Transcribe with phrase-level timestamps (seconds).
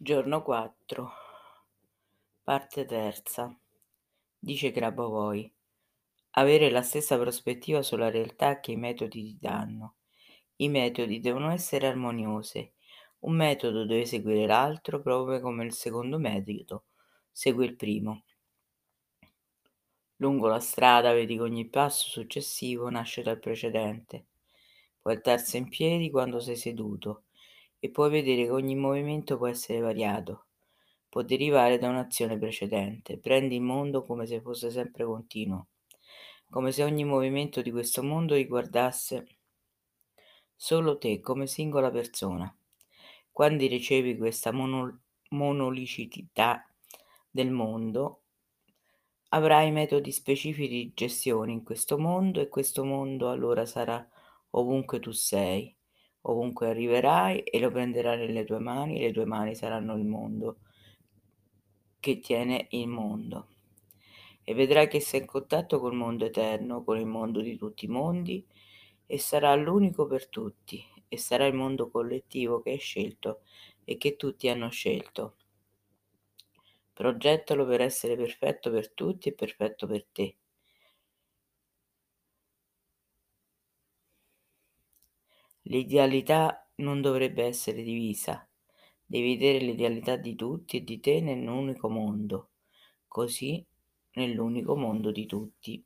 [0.00, 1.10] Giorno 4,
[2.44, 3.52] parte terza.
[4.38, 5.52] Dice Grabovoi:
[6.34, 9.96] avere la stessa prospettiva sulla realtà che i metodi ti danno.
[10.58, 12.72] I metodi devono essere armoniosi.
[13.20, 16.84] Un metodo deve seguire l'altro proprio come il secondo metodo
[17.32, 18.22] segue il primo.
[20.18, 24.26] Lungo la strada vedi che ogni passo successivo nasce dal precedente.
[25.00, 27.24] Puoi alzarsi in piedi quando sei seduto
[27.78, 30.48] e puoi vedere che ogni movimento può essere variato
[31.08, 33.18] può derivare da un'azione precedente.
[33.18, 35.68] Prendi il mondo come se fosse sempre continuo,
[36.50, 39.26] come se ogni movimento di questo mondo riguardasse
[40.54, 42.54] solo te come singola persona.
[43.30, 45.00] Quando ricevi questa mono-
[45.30, 46.68] monolicità
[47.30, 48.22] del mondo,
[49.30, 54.06] avrai metodi specifici di gestione in questo mondo e questo mondo allora sarà
[54.50, 55.74] ovunque tu sei,
[56.30, 60.58] ovunque arriverai e lo prenderai nelle tue mani, le tue mani saranno il mondo
[62.00, 63.48] che tiene il mondo.
[64.44, 67.88] E vedrai che sei in contatto col mondo eterno, con il mondo di tutti i
[67.88, 68.46] mondi,
[69.06, 73.40] e sarà l'unico per tutti, e sarà il mondo collettivo che hai scelto
[73.84, 75.36] e che tutti hanno scelto.
[76.92, 80.36] Progettalo per essere perfetto per tutti e perfetto per te.
[85.68, 88.46] L'idealità non dovrebbe essere divisa.
[89.04, 92.50] Devi vedere l'idealità di tutti e di te nell'unico mondo
[93.08, 93.64] così
[94.12, 95.82] nell'unico mondo di tutti.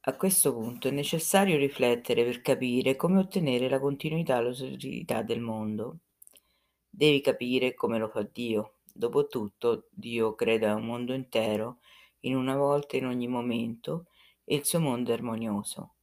[0.00, 5.22] A questo punto è necessario riflettere per capire come ottenere la continuità e la solidità
[5.22, 5.98] del mondo.
[6.88, 8.76] Devi capire come lo fa Dio.
[8.90, 11.78] Dopotutto, Dio crea un mondo intero
[12.20, 14.06] in una volta in ogni momento
[14.44, 15.96] e il suo mondo è armonioso,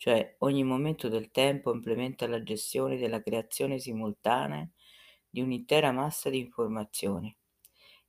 [0.00, 4.66] cioè ogni momento del tempo implementa la gestione della creazione simultanea
[5.28, 7.36] di un'intera massa di informazioni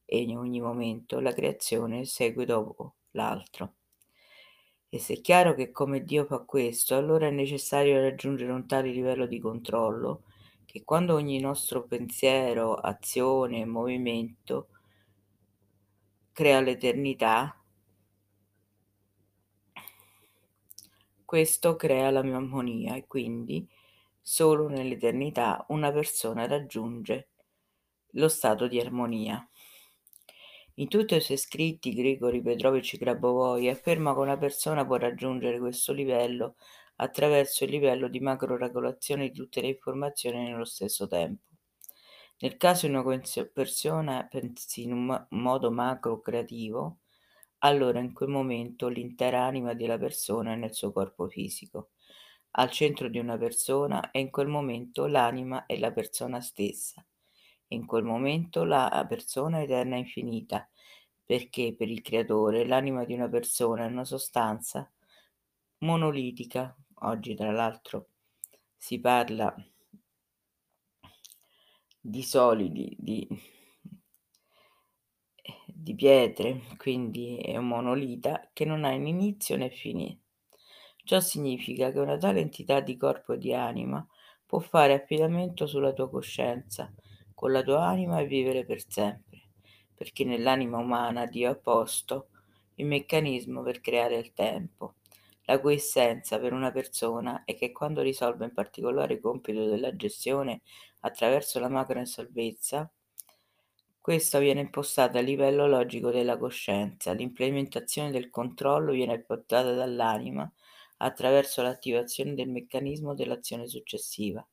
[0.05, 3.73] e in ogni momento la creazione segue dopo l'altro.
[4.87, 8.89] E se è chiaro che come Dio fa questo, allora è necessario raggiungere un tale
[8.89, 10.23] livello di controllo
[10.63, 14.69] che quando ogni nostro pensiero, azione, movimento
[16.31, 17.60] crea l'eternità,
[21.31, 23.65] questo crea la mia armonia e quindi
[24.19, 27.29] solo nell'eternità una persona raggiunge
[28.15, 29.49] lo stato di armonia.
[30.73, 35.93] In tutti i suoi scritti Grigori Petrovich Grabovoi afferma che una persona può raggiungere questo
[35.93, 36.55] livello
[36.97, 41.45] attraverso il livello di macro-regolazione di tutte le informazioni nello stesso tempo.
[42.39, 43.05] Nel caso di una
[43.53, 46.97] persona pensi in un modo macro-creativo,
[47.63, 51.91] allora in quel momento l'intera anima della persona è nel suo corpo fisico.
[52.51, 57.05] Al centro di una persona e in quel momento l'anima è la persona stessa.
[57.69, 60.67] In quel momento la persona è eterna e infinita
[61.23, 64.91] perché per il creatore l'anima di una persona è una sostanza
[65.79, 66.75] monolitica.
[67.03, 68.09] Oggi tra l'altro
[68.75, 69.55] si parla
[72.01, 73.27] di solidi, di,
[75.81, 80.19] di pietre, quindi è un monolita che non ha inizio né fine.
[81.03, 84.05] Ciò significa che una tale entità di corpo e di anima
[84.45, 86.93] può fare affidamento sulla tua coscienza,
[87.33, 89.31] con la tua anima e vivere per sempre
[90.01, 92.29] perché nell'anima umana Dio ha posto
[92.77, 94.95] il meccanismo per creare il tempo,
[95.43, 99.95] la cui essenza per una persona è che quando risolve in particolare il compito della
[99.95, 100.61] gestione
[101.01, 102.91] attraverso la macro salvezza,
[104.01, 110.51] questa viene impostata a livello logico della coscienza, l'implementazione del controllo viene portata dall'anima
[110.97, 114.45] attraverso l'attivazione del meccanismo dell'azione successiva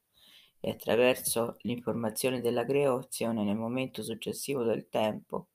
[0.60, 5.48] e attraverso l'informazione della creazione nel momento successivo del tempo,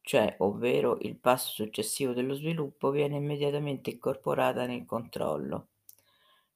[0.00, 5.70] cioè ovvero il passo successivo dello sviluppo, viene immediatamente incorporata nel controllo,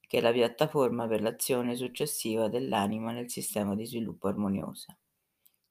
[0.00, 4.98] che è la piattaforma per l'azione successiva dell'anima nel sistema di sviluppo armonioso.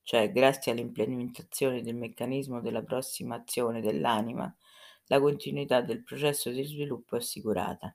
[0.05, 4.55] Cioè, grazie all'implementazione del meccanismo della prossima azione dell'anima,
[5.05, 7.93] la continuità del processo di sviluppo è assicurata.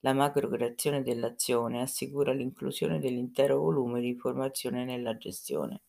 [0.00, 5.82] La macro-creazione dell'azione assicura l'inclusione dell'intero volume di informazione nella gestione.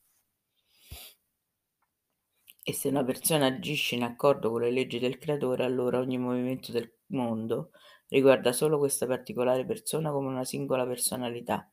[2.64, 6.72] E se una persona agisce in accordo con le leggi del creatore, allora ogni movimento
[6.72, 7.72] del mondo
[8.10, 11.68] riguarda solo questa particolare persona come una singola personalità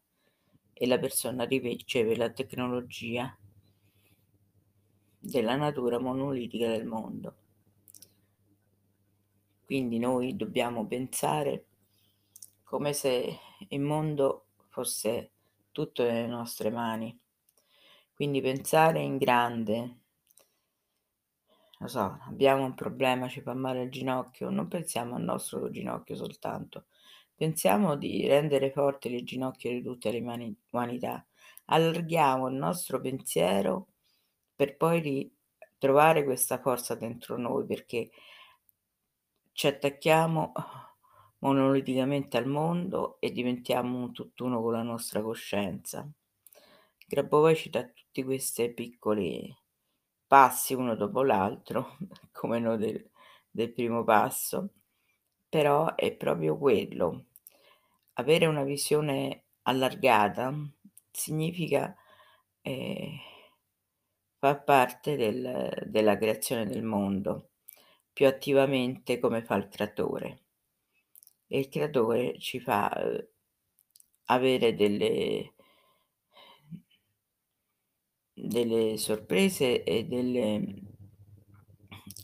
[0.72, 3.38] e la persona riceve la tecnologia
[5.18, 7.36] della natura monolitica del mondo.
[9.64, 11.66] Quindi noi dobbiamo pensare
[12.64, 13.38] come se
[13.68, 15.32] il mondo fosse
[15.72, 17.18] tutto nelle nostre mani
[18.14, 20.00] Quindi pensare in grande.
[21.78, 26.16] Lo so, abbiamo un problema, ci fa male il ginocchio, non pensiamo al nostro ginocchio
[26.16, 26.86] soltanto,
[27.34, 31.24] pensiamo di rendere forti le ginocchia di tutte le mani umanità.
[31.66, 33.88] Allarghiamo il nostro pensiero
[34.58, 38.10] per poi ritrovare questa forza dentro noi, perché
[39.52, 40.52] ci attacchiamo
[41.38, 46.04] monoliticamente al mondo e diventiamo un tutt'uno con la nostra coscienza.
[47.06, 49.56] Grabovoi ci dà tutti questi piccoli
[50.26, 51.96] passi uno dopo l'altro,
[52.32, 53.08] come no del
[53.50, 54.70] del primo passo,
[55.48, 57.26] però è proprio quello.
[58.14, 60.52] Avere una visione allargata
[61.10, 61.94] significa,
[62.62, 63.10] ehm,
[64.40, 67.50] far parte del della creazione del mondo,
[68.12, 70.42] più attivamente come fa il creatore.
[71.50, 73.26] E il creatore ci fa, uhm,
[74.26, 75.54] avere delle
[78.36, 80.62] delle sorprese e delle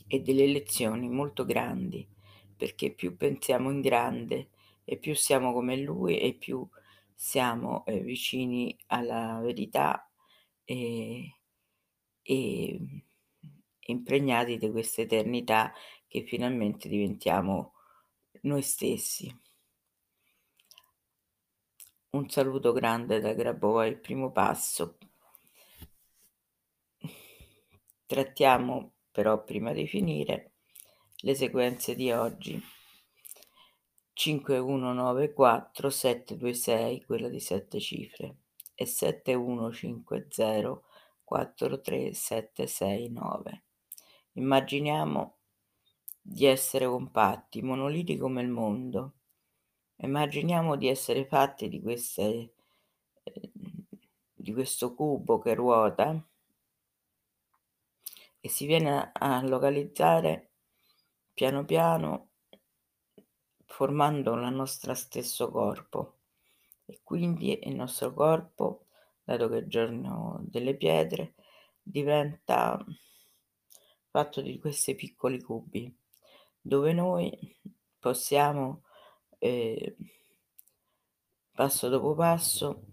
[0.07, 2.07] e delle lezioni molto grandi,
[2.55, 4.49] perché più pensiamo in grande
[4.83, 6.67] e più siamo come lui e più
[7.13, 10.07] siamo, ehm, vicini alla verità,
[10.63, 11.37] e
[12.27, 13.01] e mhmm,
[13.87, 15.71] impregnati di questa eternità
[16.07, 17.73] che finalmente diventiamo
[18.41, 19.31] noi stessi.
[22.11, 24.97] Un saluto grande da Grabovoi, il primo passo.
[28.05, 30.53] Trattiamo però prima di finire
[31.17, 32.59] le sequenze di oggi.
[34.13, 38.37] 5194 726, quella di 7 cifre,
[38.73, 40.81] e 7150
[41.25, 43.63] 43769.
[44.33, 45.35] Immaginiamo
[46.21, 49.13] di essere compatti, monoliti come il mondo.
[49.97, 52.53] Immaginiamo di essere fatti di queste
[53.23, 53.75] ehm,
[54.45, 56.23] di questo cubo che ruota
[58.39, 60.51] e si viene a localizzare
[61.33, 62.29] piano piano
[63.65, 66.19] formando la nostra stesso corpo
[66.85, 68.84] e quindi il nostro corpo,
[69.25, 71.33] dato che il giorno delle pietre,
[71.81, 72.83] diventa
[74.09, 75.93] fatto di questi piccoli cubi,
[76.61, 77.31] dove noi
[77.99, 78.83] possiamo,
[79.39, 79.95] ehm,
[81.51, 82.83] passo dopo passo,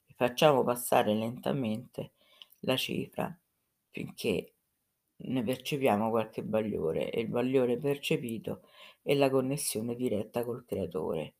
[0.06, 2.14] E facciamo passare lentamente
[2.60, 3.38] la cifra
[3.94, 4.54] finché
[5.16, 8.62] ne percepiamo qualche bagliore e il bagliore percepito
[9.00, 11.34] è la connessione diretta col creatore.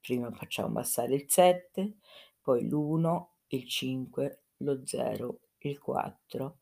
[0.00, 1.98] Prima facciamo passare il 7,
[2.40, 6.58] poi l'1, il 5, lo 0, il 4,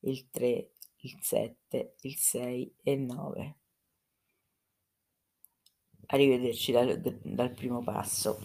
[0.00, 3.56] il 3, il 7, il 6 e il 9.
[6.06, 8.40] Arrivederci dal, dal primo passo.